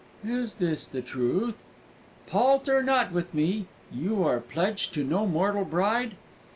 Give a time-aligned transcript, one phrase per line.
[0.25, 1.63] "Is this the truth?
[2.25, 3.67] Palter not with me!
[3.93, 6.15] You are pledged to no mortal bride?"